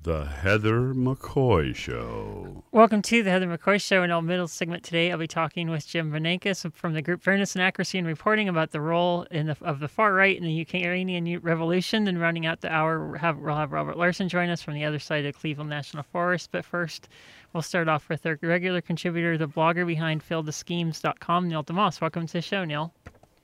[0.00, 2.62] The Heather McCoy Show.
[2.70, 4.04] Welcome to the Heather McCoy Show.
[4.04, 7.56] In our middle segment today, I'll be talking with Jim Naureckas from the group Fairness
[7.56, 11.40] and Accuracy in reporting about the role the, of the far right in the Ukrainian
[11.40, 12.04] revolution.
[12.04, 14.84] Then, rounding out the hour, we'll have, we'll have Robert Larson join us from the
[14.84, 16.50] other side of Cleveland National Forest.
[16.52, 17.08] But first,
[17.52, 22.00] we'll start off with our regular contributor, the blogger behind FieldofSchemes.com, Neil deMause.
[22.00, 22.94] Welcome to the show, Neil.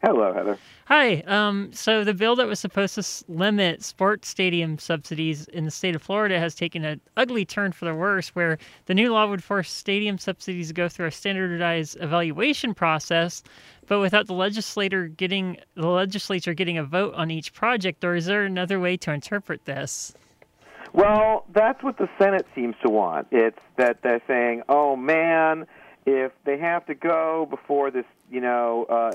[0.05, 0.59] Hello, Heather.
[0.85, 1.21] Hi.
[1.27, 5.97] Um, so the bill that was supposed to limit sports stadium subsidies in the state
[5.97, 9.43] of Florida has taken an ugly turn for the worse, where the new law would
[9.43, 13.43] force stadium subsidies to go through a standardized evaluation process,
[13.87, 18.05] but without the legislator getting the legislature getting a vote on each project.
[18.05, 20.13] Or is there another way to interpret this?
[20.93, 23.29] Well, that's what the Senate seems to want.
[23.31, 25.67] It's that they're saying, "Oh man,
[26.05, 29.13] if they have to go before this, you know." Uh,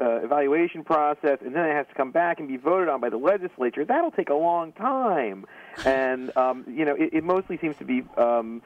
[0.00, 3.10] uh, evaluation process, and then it has to come back and be voted on by
[3.10, 3.84] the legislature.
[3.84, 5.46] That'll take a long time,
[5.84, 8.62] and um, you know, it, it mostly seems to be um,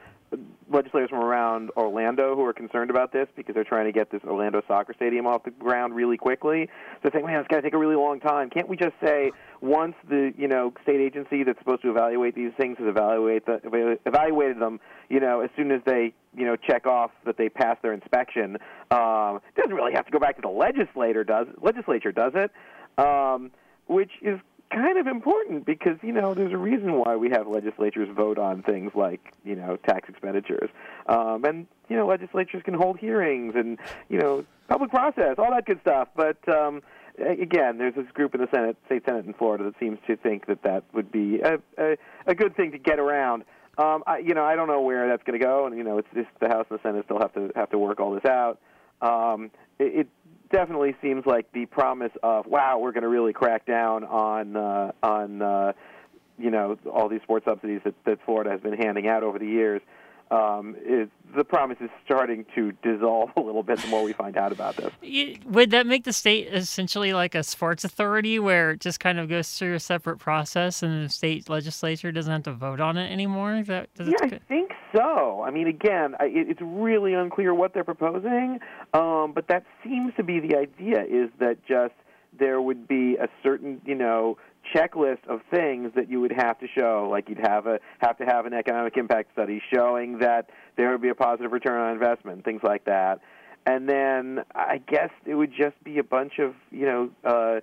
[0.69, 4.21] legislators from around Orlando who are concerned about this because they're trying to get this
[4.23, 6.67] Orlando soccer stadium off the ground really quickly.
[6.67, 8.49] So they're saying, man, it's going to take a really long time.
[8.49, 12.51] Can't we just say once the you know state agency that's supposed to evaluate these
[12.57, 16.85] things has evaluate the, evaluated them, you know, as soon as they you know check
[16.85, 18.57] off that they passed their inspection,
[18.91, 22.51] um, doesn't really have to go back to the legislator does legislature does it,
[23.03, 23.51] um,
[23.87, 24.39] which is
[24.71, 28.61] kind of important because you know there's a reason why we have legislatures vote on
[28.63, 30.69] things like you know tax expenditures,
[31.07, 35.65] um, and you know legislatures can hold hearings and you know public process, all that
[35.65, 36.07] good stuff.
[36.15, 36.81] But um,
[37.17, 40.45] again, there's this group in the Senate, state Senate in Florida, that seems to think
[40.47, 43.43] that that would be a a, a good thing to get around.
[43.77, 45.97] Um, I, you know, I don't know where that's going to go, and you know,
[45.97, 48.25] it's just the House and the Senate still have to have to work all this
[48.25, 48.59] out.
[49.01, 50.07] Um, it, it
[50.51, 54.91] definitely seems like the promise of wow, we're going to really crack down on uh,
[55.03, 55.73] on uh,
[56.37, 59.47] you know all these sports subsidies that, that Florida has been handing out over the
[59.47, 59.81] years
[60.31, 64.37] um, is the promise is starting to dissolve a little bit the more we find
[64.37, 64.91] out about this.
[65.45, 69.29] Would that make the state essentially like a sports authority where it just kind of
[69.29, 73.11] goes through a separate process and the state legislature doesn't have to vote on it
[73.11, 73.63] anymore?
[73.63, 75.43] That, yeah, I think so.
[75.45, 78.59] I mean, again, i it's really unclear what they're proposing,
[78.93, 81.93] um, but that seems to be the idea is that just
[82.37, 84.37] there would be a certain, you know,
[84.75, 88.25] checklist of things that you would have to show, like you'd have a have to
[88.25, 92.43] have an economic impact study showing that there would be a positive return on investment,
[92.45, 93.19] things like that.
[93.65, 97.59] And then I guess it would just be a bunch of you know uh,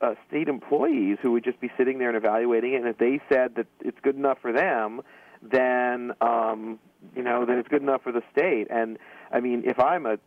[0.00, 2.76] uh, state employees who would just be sitting there and evaluating it.
[2.76, 5.02] And if they said that it's good enough for them,
[5.42, 6.78] then um,
[7.16, 8.68] you know then it's good enough for the state.
[8.70, 8.98] And
[9.32, 10.18] I mean, if I'm a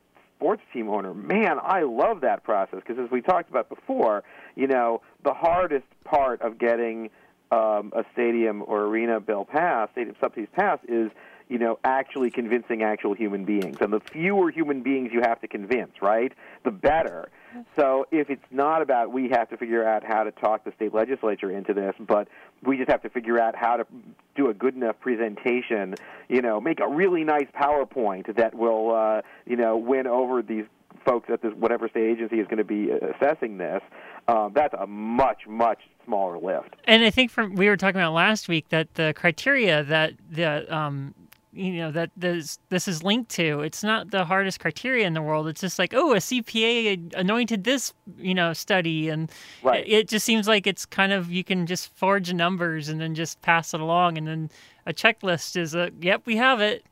[0.42, 4.24] sports team owner, man, I love that process because as we talked about before,
[4.56, 7.12] you know, the hardest part of getting
[7.52, 11.12] um, a stadium or arena bill passed, stadium subsidies passed, is
[11.52, 13.76] you know, actually convincing actual human beings.
[13.82, 16.32] And the fewer human beings you have to convince, right,
[16.64, 17.30] the better.
[17.76, 20.94] So if it's not about we have to figure out how to talk the state
[20.94, 22.30] legislature into this, but
[22.64, 23.86] we just have to figure out how to
[24.34, 25.96] do a good enough presentation,
[26.30, 30.64] you know, make a really nice PowerPoint that will, uh, you know, win over these
[31.04, 33.82] folks at this whatever state agency is going to be assessing this.
[34.30, 36.78] Um, that's a much much smaller lift.
[36.86, 40.74] And I think from we were talking about last week that the criteria that the
[40.74, 41.14] um,
[41.54, 43.62] you know that this this is linked to.
[43.62, 45.48] It's not the hardest criteria in the world.
[45.48, 49.32] It's just like oh a cpa anointed this you know study and
[49.64, 49.86] right.
[49.86, 53.16] it, it, just seems like it's kind of you can just forge numbers and then
[53.16, 54.50] just pass it along and then
[54.86, 56.86] a checklist is a yep we have it.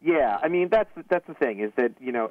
[0.00, 2.30] Yeah i mean that's that's the thing is that you know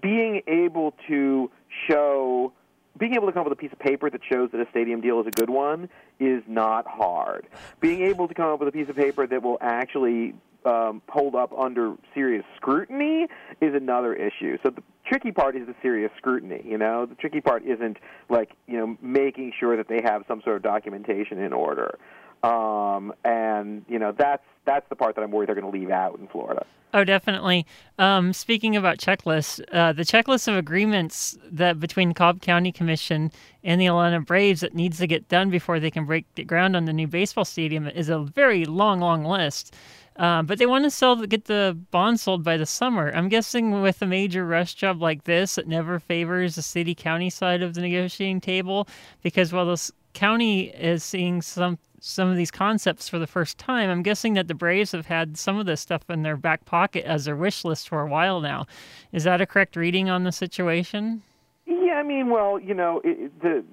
[0.00, 1.50] being able to
[1.88, 2.52] show
[2.98, 5.00] being able to come up with a piece of paper that shows that a stadium
[5.00, 5.88] deal is a good one
[6.20, 7.46] is not hard.
[7.80, 11.34] Being able to come up with a piece of paper that will actually um, hold
[11.34, 13.26] up under serious scrutiny
[13.60, 14.58] is another issue.
[14.62, 16.62] So the tricky part is the serious scrutiny.
[16.64, 17.96] You know, the tricky part isn't
[18.28, 21.98] like you know making sure that they have some sort of documentation in order.
[22.42, 25.90] Um, and you know that's that's the part that I'm worried they're going to leave
[25.90, 26.64] out in Florida.
[26.92, 27.66] Oh, definitely.
[27.98, 33.30] Um, speaking about checklists, uh, the checklist of agreements that between Cobb County Commission
[33.62, 36.74] and the Atlanta Braves that needs to get done before they can break the ground
[36.74, 39.74] on the new baseball stadium is a very long, long list.
[40.16, 43.12] Uh, but they want to sell, get the bond sold by the summer.
[43.14, 47.30] I'm guessing with a major rush job like this, it never favors the city county
[47.30, 48.88] side of the negotiating table
[49.22, 53.90] because while the county is seeing some some of these concepts for the first time.
[53.90, 57.04] I'm guessing that the Braves have had some of this stuff in their back pocket
[57.04, 58.66] as their wish list for a while now.
[59.12, 61.22] Is that a correct reading on the situation?
[61.66, 63.64] Yeah, I mean, well, you know, it, the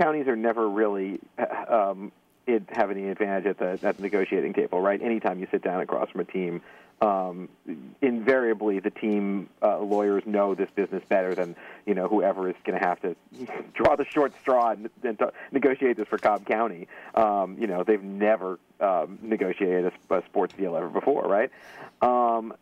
[0.00, 2.12] counties are never really uh, um,
[2.68, 5.00] have any advantage at the at the negotiating table, right?
[5.00, 6.60] Anytime you sit down across from a team,
[7.00, 7.48] um,
[8.02, 11.56] invariably the team uh, lawyers know this business better than
[11.86, 13.16] you know whoever is going to have to
[13.74, 16.88] draw the short straw and, and to negotiate this for Cobb County.
[17.14, 21.50] Um, you know they've never um, negotiated a, a sports deal ever before, right?
[22.02, 22.54] Um,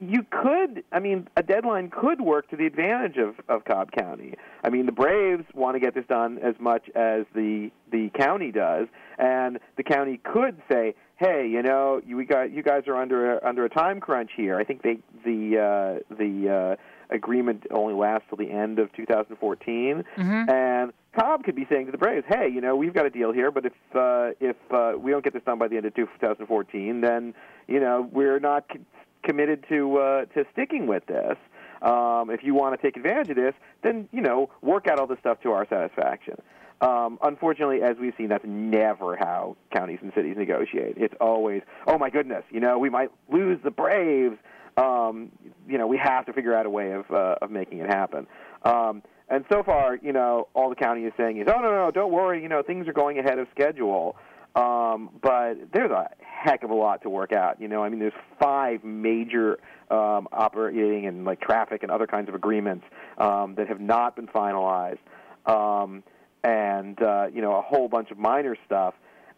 [0.00, 4.34] you could, I mean, a deadline could work to the advantage of, of Cobb County.
[4.64, 8.50] I mean, the Braves want to get this done as much as the the county
[8.50, 8.88] does,
[9.18, 13.36] and the county could say, "Hey, you know, you we got you guys are under
[13.36, 14.56] a, under a time crunch here.
[14.58, 20.04] I think they the uh, the uh, agreement only lasts till the end of 2014,
[20.16, 20.50] Mm-hmm.
[20.50, 23.32] and Cobb could be saying to the Braves, "Hey, you know, we've got a deal
[23.32, 25.94] here, but if uh, if uh, we don't get this done by the end of
[25.94, 27.34] 2014, then
[27.68, 28.80] you know we're not c-
[29.22, 31.36] committed to uh, to sticking with this.
[31.82, 35.06] Um, if you want to take advantage of this, then you know work out all
[35.06, 36.36] this stuff to our satisfaction."
[36.80, 40.94] Um, unfortunately, as we've seen, that's never how counties and cities negotiate.
[40.96, 44.38] It's always, "Oh my goodness, you know, we might lose the Braves."
[44.76, 45.30] Um,
[45.68, 48.26] you know, we have to figure out a way of uh, of making it happen.
[48.64, 51.90] Um, and so far, you know, all the county is saying is, "Oh no, no,
[51.90, 52.42] don't worry.
[52.42, 54.16] You know, things are going ahead of schedule."
[54.56, 57.60] Um, but there's a heck of a lot to work out.
[57.60, 59.58] You know, I mean, there's five major
[59.90, 62.84] um, operating and like traffic and other kinds of agreements
[63.18, 64.98] um, that have not been finalized,
[65.46, 66.02] um,
[66.44, 68.94] and uh, you know, a whole bunch of minor stuff.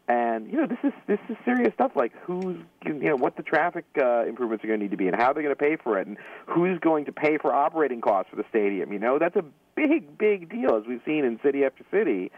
[0.08, 1.92] And you know, this is this is serious stuff.
[1.94, 5.06] Like who's you know what the traffic uh, improvements are going to need to be,
[5.06, 6.16] and how they're going to pay for it, and
[6.46, 8.92] who's going to pay for operating costs for the stadium.
[8.92, 9.44] You know, that's a
[9.74, 12.30] big, big deal, as we've seen in city after city.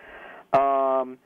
[0.52, 1.18] Um,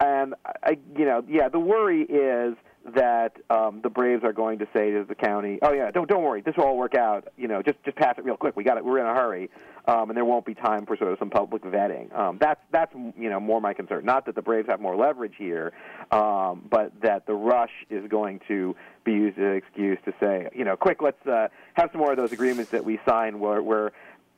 [0.00, 2.56] and I, you know, yeah, the worry is
[2.94, 6.22] that um, the Braves are going to say to the county, "Oh yeah, don't don't
[6.22, 7.28] worry, this will all work out.
[7.36, 8.56] You know, just just pass it real quick.
[8.56, 8.84] We got it.
[8.84, 9.50] We're in a hurry."
[9.88, 12.16] Um, and there won't be time for sort of some public vetting.
[12.16, 14.04] Um, that's that's you know more my concern.
[14.04, 15.72] Not that the Braves have more leverage here,
[16.10, 18.74] um, but that the rush is going to
[19.04, 22.10] be used as an excuse to say, you know, quick, let's uh, have some more
[22.10, 23.92] of those agreements that we sign where where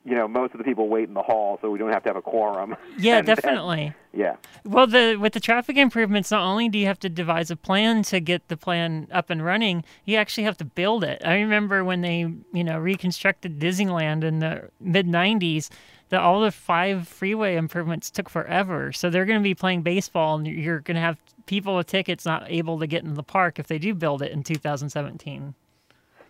[0.05, 2.09] you know most of the people wait in the hall, so we don't have to
[2.09, 2.77] have a quorum.
[2.99, 3.93] Yeah, And definitely.
[4.13, 4.37] yeah.
[4.65, 8.03] Well, the with the traffic improvements, not only do you have to devise a plan
[8.05, 11.23] to get the plan up and running, you actually have to build it.
[11.25, 12.21] I remember when they,
[12.53, 15.69] you know, reconstructed Disneyland in the mid '90s,
[16.09, 18.93] that all the five freeway improvements took forever.
[18.93, 22.25] So they're going to be playing baseball, and you're going to have people with tickets
[22.25, 25.55] not able to get in the park if they do build it in 2017.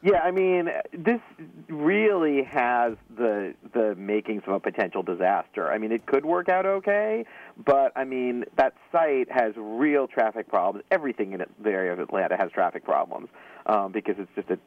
[0.01, 1.21] Yeah, I mean, this
[1.69, 5.73] really has the the makings of a potential disaster.
[5.73, 7.25] I mean, it could work out okay,
[7.65, 10.85] but I mean, that site has real traffic problems.
[10.93, 13.29] Everything in the area of Atlanta has traffic problems
[13.67, 14.59] um, because it's just a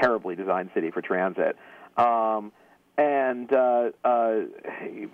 [0.00, 1.56] terribly designed city for transit.
[1.98, 2.50] Um,
[2.96, 4.40] and uh, uh,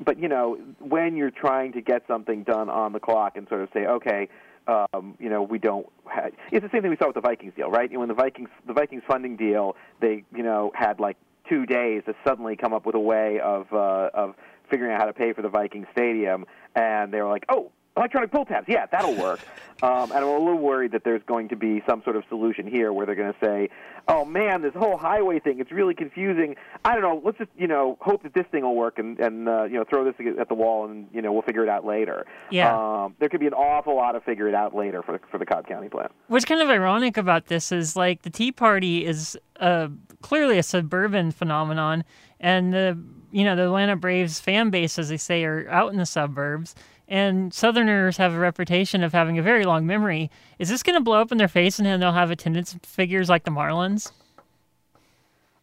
[0.05, 3.63] but you know, when you're trying to get something done on the clock and sort
[3.63, 4.29] of say, okay,
[4.67, 5.87] um, you know, we don't.
[6.07, 7.91] Ha- it's the same thing we saw with the Vikings deal, right?
[7.97, 11.17] When the Vikings, the Vikings funding deal, they, you know, had like
[11.49, 14.35] two days to suddenly come up with a way of uh, of
[14.71, 17.71] figuring out how to pay for the Viking stadium, and they were like, oh.
[17.97, 19.41] Electronic pull tabs, yeah, that'll work.
[19.83, 22.67] Um, and I'm a little worried that there's going to be some sort of solution
[22.67, 23.69] here where they're going to say,
[24.09, 26.57] "Oh man, this whole highway thing, it's really confusing.
[26.83, 27.21] I don't know.
[27.23, 29.85] Let's just, you know, hope that this thing will work and and uh, you know,
[29.85, 32.75] throw this at the wall and you know, we'll figure it out later." Yeah.
[32.75, 35.37] Um, there could be an awful lot of figure it out later for the, for
[35.37, 36.09] the Cobb County plan.
[36.29, 39.89] What's kind of ironic about this is like the Tea Party is uh,
[40.23, 42.03] clearly a suburban phenomenon,
[42.41, 42.99] and the
[43.31, 46.75] you know the Atlanta Braves fan base, as they say, are out in the suburbs.
[47.09, 50.31] And Southerners have a reputation of having a very long memory.
[50.59, 53.29] Is this going to blow up in their face, and then they'll have attendance figures
[53.29, 54.11] like the Marlins?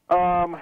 [0.09, 0.57] Um,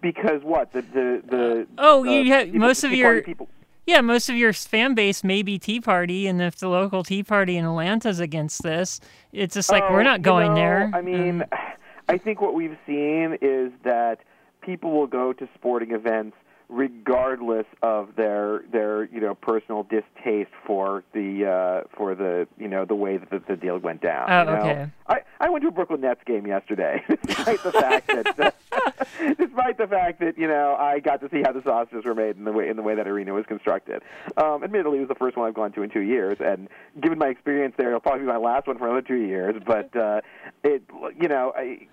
[0.00, 3.48] because what the the the Oh, you have most of your people.
[3.86, 7.22] yeah, most of your fan base may be Tea Party, and if the local Tea
[7.22, 9.00] Party in Atlanta's against this,
[9.32, 10.90] it's just like Oh, we're not you going know, there.
[10.94, 11.48] I mean, Um,
[12.10, 14.20] I think what we've seen is that
[14.62, 16.36] people will go to sporting events
[16.68, 22.84] regardless of their their you know personal distaste for the uh for the you know
[22.84, 24.70] the way that the, the deal went down Oh, you know?
[24.70, 24.90] okay.
[25.08, 28.54] I I went to a Brooklyn Nets game yesterday despite the fact that
[29.38, 32.36] despite the fact that you know I got to see how the sausages were made
[32.36, 34.02] in the way in the way that arena was constructed
[34.36, 36.68] um admittedly it was the first one I've gone to in 2 years and
[37.00, 39.96] given my experience there it'll probably be my last one for another 2 years but
[39.96, 40.20] uh
[40.62, 40.82] it
[41.18, 41.86] you know I,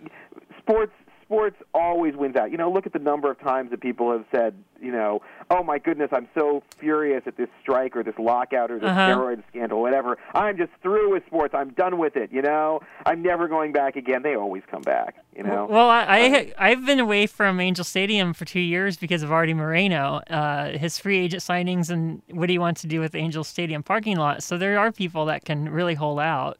[0.60, 0.92] sports
[1.26, 2.52] sports always wins out.
[2.52, 5.64] You know, look at the number of times that people have said, you know, oh
[5.64, 9.00] my goodness, I'm so furious at this strike or this lockout or this Uh-huh.
[9.18, 10.18] steroid scandal, whatever.
[10.34, 11.54] I'm just through with sports.
[11.56, 12.32] I'm done with it.
[12.32, 14.22] You know, I'm never going back again.
[14.22, 15.16] They always come back.
[15.36, 15.66] You know.
[15.70, 19.54] Well, I, I I've been away from Angel Stadium for two years because of Arte
[19.54, 23.84] Moreno, uh, his free agent signings, and what he wants to do with Angel Stadium
[23.84, 24.44] parking lot.
[24.44, 26.60] So there are people that can really hold out.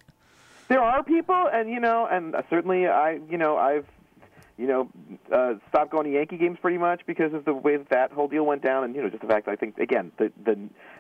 [0.68, 3.86] there are people, and you know, and certainly I, you know, I've,
[4.58, 4.90] you know,
[5.32, 8.28] uh, stopped going to Yankee games pretty much because of the way that, that whole
[8.28, 10.58] deal went down, and you know, just the fact that I think again the the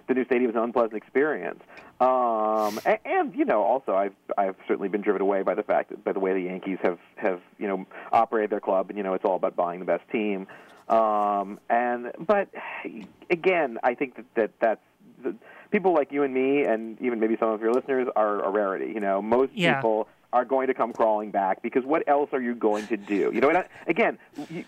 [0.07, 1.61] the new stadium is an unpleasant experience.
[2.01, 5.89] Um, and, and you know, also I've I've certainly been driven away by the fact
[5.89, 9.03] that by the way the Yankees have have you know operated their club, and you
[9.03, 10.47] know, it's all about buying the best team.
[10.89, 12.49] Um, and but
[13.29, 14.81] again, I think that, that that's
[15.23, 15.35] the,
[15.71, 18.91] people like you and me, and even maybe some of your listeners are a rarity.
[18.93, 19.75] You know, most Yeah.
[19.77, 23.31] people are going to come crawling back because what else are you going to do?
[23.33, 24.19] You know, and I, again,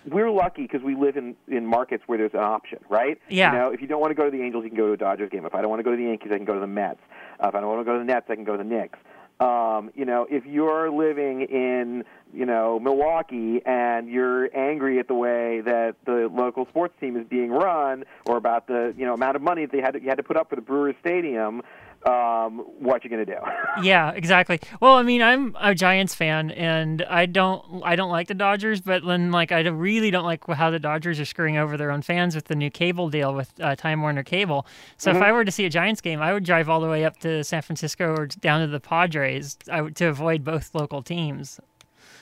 [0.08, 3.20] we're lucky because we live in in markets where there's an option, right?
[3.28, 3.52] Yeah.
[3.52, 4.94] You know, if you don't want to go to the Angels, you can go to
[4.94, 5.46] a Dodgers game.
[5.46, 7.02] If I don't want to go to the Yankees, I can go to the Mets.
[7.44, 8.64] Uh, if I don't want to go to the Nets, I can go to the
[8.64, 8.98] Knicks.
[9.42, 15.14] Um, you know, if you're living in, you know, Milwaukee and you're angry at the
[15.14, 19.36] way that the local sports team is being run or about the, you know, amount
[19.36, 21.62] of money that they had to, you had to put up for the Brewers Stadium,
[22.08, 23.38] um, what you to do?
[23.84, 24.60] Yeah, exactly.
[24.82, 28.82] Well, I mean, I'm a Giants fan, and I don't I don't like the Dodgers,
[28.82, 32.02] but then like I really don't like how the Dodgers are screwing over their own
[32.02, 34.66] fans with the new cable deal with uh, Time Warner Cable.
[34.98, 35.18] So Mm-hmm.
[35.18, 37.18] if I were to see a Giants game, I would drive all the way up
[37.20, 41.60] to San Francisco or down to the Padres I to avoid both local teams.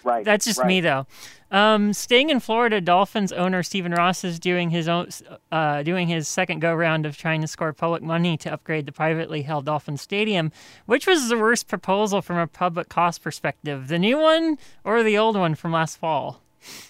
[0.05, 0.23] Right.
[0.23, 0.67] That's just right.
[0.67, 1.05] me, though.
[1.51, 5.09] Um, staying in Florida, Dolphins owner Stephen Ross is doing his own,
[5.51, 8.91] uh, doing his second go round of trying to score public money to upgrade the
[8.91, 10.51] privately held Dolphin Stadium,
[10.85, 15.17] which was the worst proposal from a public cost perspective, the new one or the
[15.17, 16.41] old one from last fall.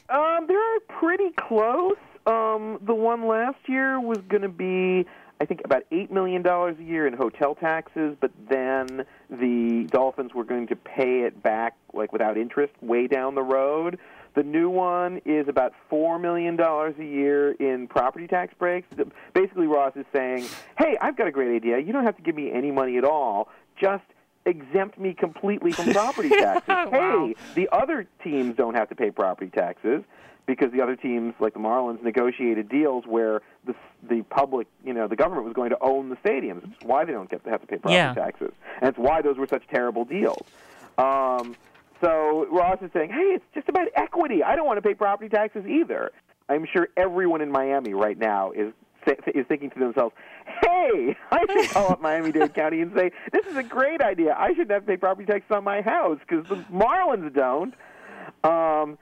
[0.09, 1.97] Um, they're pretty close.
[2.25, 5.05] Um, the one last year was going to be,
[5.39, 10.33] I think, about eight million dollars a year in hotel taxes, but then the Dolphins
[10.33, 13.99] were going to pay it back like without interest way down the road.
[14.35, 18.87] The new one is about four million dollars a year in property tax breaks.
[19.33, 21.79] Basically, Ross is saying, "Hey, I've got a great idea.
[21.79, 23.49] You don't have to give me any money at all.
[23.79, 24.03] Just
[24.45, 26.63] exempt me completely from property taxes.
[26.67, 27.27] Wow.
[27.27, 30.03] Hey, the other teams don't have to pay property taxes
[30.45, 33.73] because the other teams, like the Marlins, negotiated deals where the
[34.07, 36.63] the public, you know, the government was going to own the stadiums.
[36.63, 38.13] It's why they don't get to have to pay property Yeah.
[38.13, 40.45] taxes, and it's why those were such terrible deals.
[40.97, 41.55] Um,
[42.01, 44.43] so Ross is saying, hey, it's just about equity.
[44.43, 46.11] I don't want to pay property taxes either.
[46.47, 48.71] I'm sure everyone in Miami right now is
[49.07, 53.55] is thinking to themselves, "Hey, I should call up Miami-Dade County and say this is
[53.55, 54.35] a great idea.
[54.37, 57.73] I shouldn't have to pay property taxes on my house because the Marlins don't."
[58.43, 58.97] Um,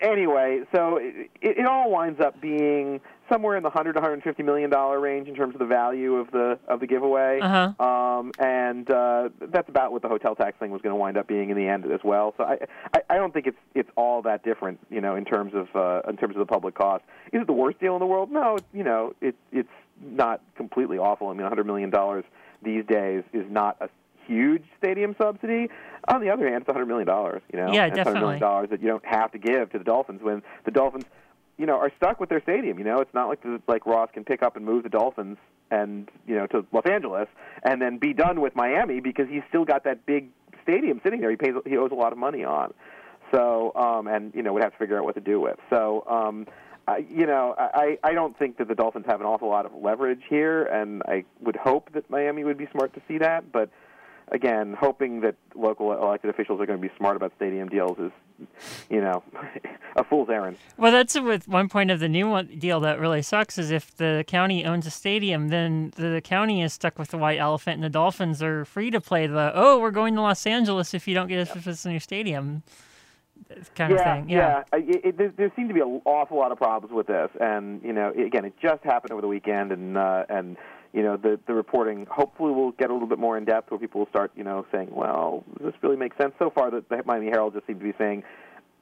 [0.00, 4.70] anyway, so it, it all winds up being somewhere in the 100 to 150 million
[4.70, 7.40] dollar range in terms of the value of the of the giveaway.
[7.40, 7.84] Uh-huh.
[7.84, 11.26] Um, and uh, that's about what the hotel tax thing was going to wind up
[11.28, 12.34] being in the end as well.
[12.36, 12.58] So I,
[12.94, 16.08] I, I don't think it's it's all that different, you know, in terms of uh,
[16.08, 17.04] in terms of the public cost.
[17.32, 18.30] Is it the worst deal in the world?
[18.30, 19.68] No, you know, it it's
[20.00, 21.28] not completely awful.
[21.28, 22.24] I mean, 100 million dollars
[22.62, 23.88] these days is not a
[24.26, 25.68] huge stadium subsidy.
[26.08, 27.42] On the other hand, it's 100 million dollars.
[27.52, 29.84] You know, Yeah, it's 100 million dollars that you don't have to give to the
[29.84, 31.04] Dolphins when the Dolphins
[31.58, 32.78] you know, are stuck with their stadium.
[32.78, 35.36] You know, it's not like the, like Ross can pick up and move the Dolphins
[35.70, 37.28] and you know to Los Angeles
[37.62, 40.30] and then be done with Miami because he's still got that big
[40.62, 41.30] stadium sitting there.
[41.30, 42.72] He pays he owes a lot of money on.
[43.34, 45.58] So um, and you know would have to figure out what to do with.
[45.68, 46.46] So um,
[46.86, 49.74] I, you know I I don't think that the Dolphins have an awful lot of
[49.74, 53.70] leverage here, and I would hope that Miami would be smart to see that, but.
[54.30, 58.12] Again, hoping that local elected officials are going to be smart about stadium deals is,
[58.90, 59.22] you know,
[59.96, 60.56] a fool's errand.
[60.76, 63.96] Well, that's with one point of the new one deal that really sucks is if
[63.96, 67.84] the county owns a stadium, then the county is stuck with the white elephant, and
[67.84, 71.14] the Dolphins are free to play the oh, we're going to Los Angeles if you
[71.14, 72.62] don't get us this new stadium
[73.74, 74.28] kind of thing.
[74.28, 74.64] Yeah.
[74.72, 77.30] I- It, it, there, there seem to be an awful lot of problems with this,
[77.40, 80.56] and you know, again, it just happened over the weekend, and uh, and
[80.92, 83.78] you know, the the reporting hopefully will get a little bit more in depth, where
[83.78, 86.32] people will start, you know, saying, well, does this really make sense?
[86.38, 88.24] So far, the, the Miami Herald just seemed to be saying,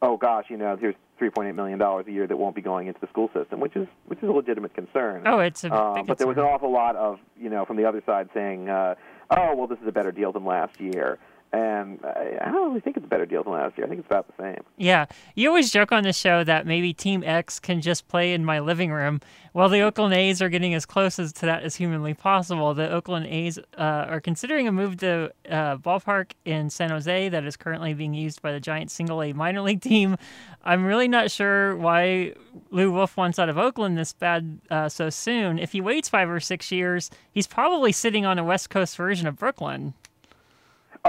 [0.03, 3.01] oh gosh, you know, here's 3.8 million dollars a year that won't be going into
[3.01, 5.23] the school system, which is which is a legitimate concern.
[5.27, 7.85] Oh, it's a Uh, but there was an awful lot of, you know, from the
[7.87, 8.95] other side saying, uh,
[9.31, 11.19] "Oh, well, this is a better deal than last year,"
[11.57, 13.87] and I, I don't really think it's a better deal than last year.
[13.87, 14.63] I think it's about the same.
[14.77, 18.45] Yeah, you always joke on the show that maybe Team X can just play in
[18.45, 19.21] my living room.
[19.55, 22.75] Well, the Oakland A's are getting as close as to that as humanly possible.
[22.75, 27.45] The Oakland A's uh, are considering a move to uh, ballpark in San Jose that
[27.45, 30.17] is currently being used by the Giants single A minor league team.
[30.63, 32.35] I'm really not sure why
[32.71, 35.59] Lew Wolff wants out of Oakland this bad uh, so soon.
[35.59, 39.27] If he waits five or six years, he's probably sitting on a West Coast version
[39.27, 39.95] of Brooklyn.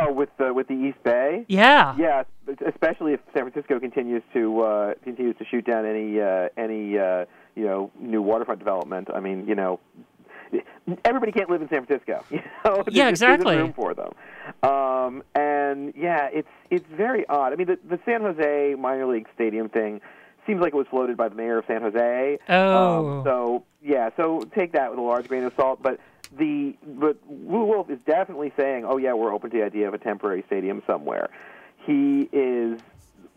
[0.02, 1.46] Oh, with the with the East Bay.
[1.48, 1.96] Yeah.
[1.98, 2.24] Yeah,
[2.68, 7.26] especially if San Francisco continues to uh, continues to shoot down any uh, any uh,
[7.56, 9.10] you know new waterfront development.
[9.14, 9.80] I mean, you know,
[11.06, 12.24] everybody can't live in San Francisco.
[12.32, 13.56] You know, yeah, There's exactly.
[13.56, 14.12] room for them.
[14.62, 17.54] Um, and yeah, it's it's very odd.
[17.54, 20.02] I mean, the the San Jose minor league stadium thing
[20.46, 22.40] seems like it was floated by the mayor of San Jose.
[22.50, 23.18] Oh.
[23.20, 26.00] Um, so yeah, so take that with a large grain of salt, but
[26.38, 29.94] the but Lew Wolff is definitely saying, "Oh yeah, we're open to the idea of
[29.94, 31.30] a temporary stadium somewhere."
[31.86, 32.80] He is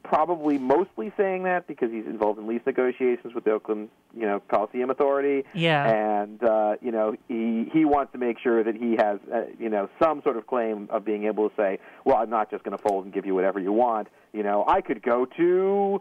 [0.02, 4.40] probably mostly saying that because he's involved in lease negotiations with the Oakland, you know,
[4.48, 5.44] Coliseum Authority.
[5.54, 5.88] Yeah.
[5.88, 9.68] And uh, you know, he he wants to make sure that he has, uh, you
[9.68, 12.76] know, some sort of claim of being able to say, "Well, I'm not just going
[12.76, 16.00] to fold and give you whatever you want." You know, I could go to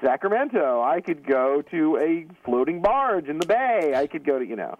[0.00, 0.82] Sacramento.
[0.82, 3.94] I could go to a floating barge in the bay.
[3.96, 4.78] I could go to, you know.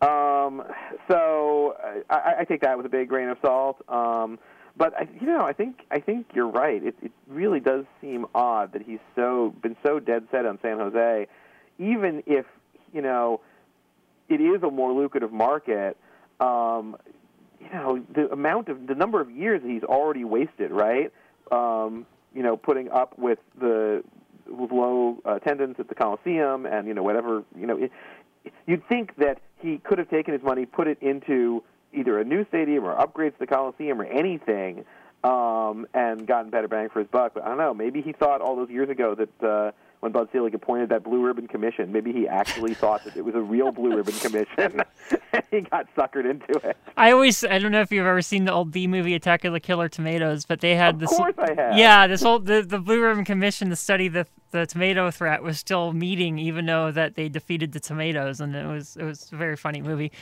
[0.00, 0.62] Um,
[1.08, 1.76] so
[2.10, 3.80] I, I take that with a big grain of salt.
[3.88, 4.38] Um,
[4.76, 6.82] but I, you know, I think I think you're right.
[6.82, 10.78] It, it really does seem odd that he's so been so dead set on San
[10.78, 11.28] Jose,
[11.78, 12.44] even if
[12.92, 13.40] you know
[14.28, 15.96] it is a more lucrative market.
[16.40, 16.96] Um,
[17.60, 21.12] you know, the amount of the number of years that he's already wasted, right?
[21.52, 24.02] Um, you know, putting up with the
[24.48, 27.76] with low attendance at the Coliseum and you know whatever you know.
[27.76, 27.92] It,
[28.66, 32.44] you'd think that he could have taken his money, put it into either a new
[32.46, 34.84] stadium or upgrades to the Coliseum or anything,
[35.22, 37.32] um, and gotten better bang for his buck.
[37.34, 37.72] But I don't know.
[37.72, 39.72] Maybe he thought all those years ago that uh,
[40.04, 43.34] when Bud Selig appointed that Blue Ribbon Commission, maybe he actually thought that it was
[43.34, 44.84] a real Blue Ribbon Commission, and
[45.50, 46.76] he got suckered into it.
[46.98, 49.54] I always I don't know if you've ever seen the old B movie Attack of
[49.54, 51.12] the Killer Tomatoes, but they had Of this.
[51.12, 51.78] Of course I have.
[51.78, 55.58] Yeah, this whole the, the Blue Ribbon Commission to study the the tomato threat was
[55.58, 59.36] still meeting, even though that they defeated the tomatoes, and it was it was a
[59.36, 60.12] very funny movie.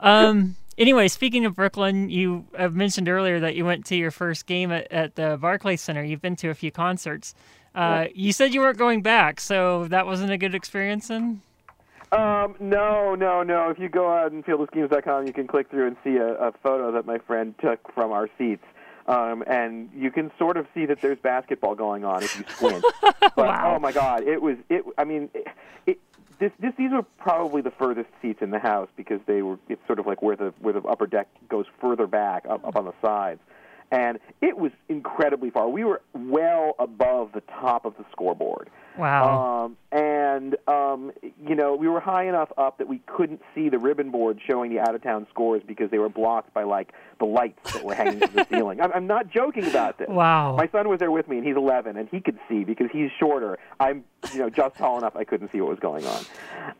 [0.00, 0.56] Um.
[0.78, 4.72] Anyway, speaking of Brooklyn, you have mentioned earlier that you went to your first game
[4.72, 6.02] at, at the Barclays Center.
[6.02, 7.34] You've been to a few concerts.
[7.74, 11.40] Uh, you said you weren't going back, so that wasn't a good experience then?
[12.12, 13.70] Um, no, no, no.
[13.70, 16.90] If you go out and fieldofschemes.com, you can click through and see a, a photo
[16.92, 18.64] that my friend took from our seats.
[19.06, 22.84] Um, and you can sort of see that there's basketball going on if you squint.
[23.20, 23.74] but Wow.
[23.76, 24.84] oh my God, it was it.
[24.98, 25.46] I mean, it,
[25.86, 25.98] it,
[26.38, 29.58] this, this these were probably the furthest seats in the house because they were.
[29.68, 32.76] It's sort of like where the where the upper deck goes further back up, up
[32.76, 33.40] on the sides,
[33.90, 35.68] and it was incredibly far.
[35.68, 38.70] We were well above the top of the scoreboard.
[38.98, 39.64] Wow.
[39.64, 41.12] Um, and um,
[41.44, 44.70] you know, we were high enough up that we couldn't see the ribbon board showing
[44.70, 47.94] the out of town scores because they were blocked by like the lights that were
[47.94, 48.80] hanging from the ceiling.
[48.80, 50.08] I'm, I'm not joking about this.
[50.08, 50.54] Wow.
[50.56, 53.10] My son was there with me, and he's 11, and he could see because he's
[53.18, 53.58] shorter.
[53.80, 56.24] I'm, you know, just tall enough I couldn't see what was going on.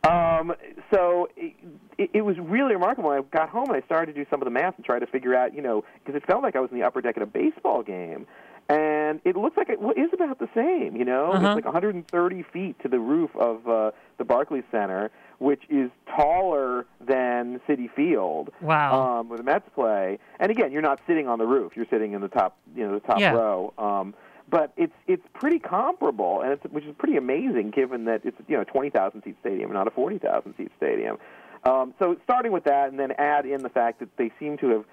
[0.03, 0.55] Um,
[0.93, 1.53] so it,
[1.97, 3.09] it, it was really remarkable.
[3.09, 5.07] I got home and I started to do some of the math and try to
[5.07, 7.23] figure out, you know, because it felt like I was in the upper deck at
[7.23, 8.25] a baseball game.
[8.71, 11.31] And it looks like it is about the same, you know.
[11.33, 11.47] Uh-huh.
[11.47, 16.85] It's like 130 feet to the roof of uh, the Barclays Center, which is taller
[17.05, 19.19] than Citi Field Wow.
[19.19, 20.19] um, where the Mets play.
[20.39, 22.93] And again, you're not sitting on the roof; you're sitting in the top, you know,
[22.93, 23.33] the top Yeah.
[23.33, 23.73] row.
[23.77, 24.13] Um,
[24.49, 28.55] but it's it's pretty comparable, and it's which is pretty amazing given that it's you
[28.55, 31.17] know a 20,000 seat stadium, not a 40,000 seat stadium.
[31.63, 34.69] Um, so starting with that, and then add in the fact that they seem to
[34.69, 34.85] have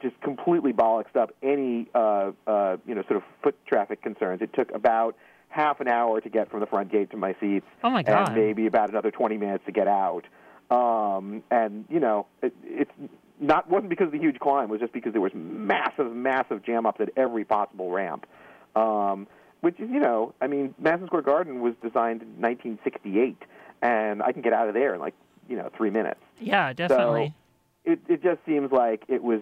[0.00, 4.42] just completely bollocksed up any uh, uh, you know sort of foot traffic concerns.
[4.42, 5.16] It took about
[5.48, 8.28] half an hour to get from the front gate to my seats, Oh my God.
[8.28, 10.24] and maybe about another 20 minutes to get out.
[10.70, 12.90] Um, and you know, it, it's
[13.40, 14.64] not wasn't because of the huge climb.
[14.64, 18.26] It was just because there was massive, massive jam ups at every possible ramp.
[18.74, 19.26] Um,
[19.60, 23.36] which is, you know, I mean, Madison Square Garden was designed in 1968,
[23.80, 25.14] and I can get out of there in like,
[25.48, 27.34] you know, three minutes yeah, definitely.
[27.84, 29.40] It it just seems like it was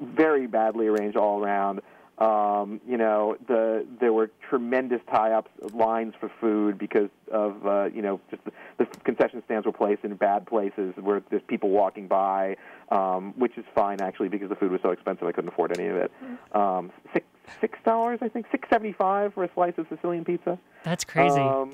[0.00, 1.80] very badly arranged all around.
[2.18, 8.00] Um, you know, the there were tremendous tie-ups, lines for food because of uh, you
[8.00, 12.08] know just the, the concession stands were placed in bad places where there's people walking
[12.08, 12.56] by,
[12.90, 15.88] um, which is fine actually because the food was so expensive I couldn't afford any
[15.88, 16.10] of it.
[16.52, 17.26] Um, six
[17.60, 20.58] six dollars I think six seventy five for a slice of Sicilian pizza.
[20.84, 21.38] That's crazy.
[21.38, 21.72] Um,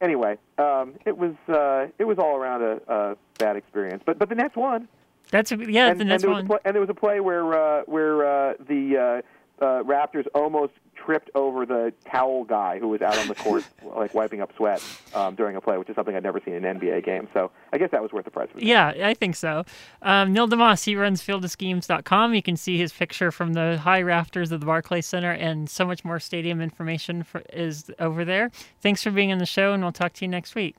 [0.00, 4.30] anyway, um, it was uh, it was all around a, a bad experience, but but
[4.30, 4.88] the Nets won.
[5.30, 6.44] That's yeah, and, next and there was one.
[6.44, 9.22] a play, and there was a play where uh, where uh, the
[9.60, 13.64] uh, uh, Raptors almost tripped over the towel guy who was out on the court
[13.96, 14.82] like wiping up sweat
[15.14, 17.28] um, during a play, which is something I'd never seen in an NBA game.
[17.32, 18.48] So I guess that was worth the price.
[18.56, 19.64] Yeah, I think so.
[20.02, 22.34] Um, Neil deMause, he runs fieldofschemes.com.
[22.34, 25.84] You can see his picture from the high rafters of the Barclays Center, and so
[25.86, 28.50] much more stadium information for, is over there.
[28.80, 30.76] Thanks for being on the show, and we'll talk to you next week.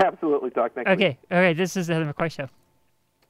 [0.00, 1.18] Absolutely, talk next okay, week.
[1.30, 1.56] Okay, all right.
[1.56, 2.48] This is the Heather McCoy Show.